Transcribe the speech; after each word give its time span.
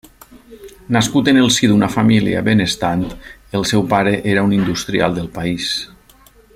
Nascut 0.95 1.27
en 1.33 1.39
el 1.41 1.49
si 1.57 1.69
d'una 1.71 1.89
família 1.95 2.41
benestant, 2.47 3.05
el 3.59 3.69
seu 3.73 3.87
pare 3.95 4.15
era 4.35 4.49
un 4.49 4.57
industrial 4.61 5.19
del 5.19 5.31
país. 5.41 5.69